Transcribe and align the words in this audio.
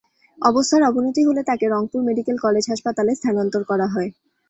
অবস্থার 0.39 0.81
অবনতি 0.89 1.21
হলে 1.27 1.41
তাঁকে 1.49 1.65
রংপুর 1.67 1.99
মেডিকেল 2.07 2.37
কলেজ 2.41 2.63
হাসপাতালে 2.71 3.11
স্থানান্তর 3.15 3.61
করা 3.71 3.87
হয়। 3.93 4.09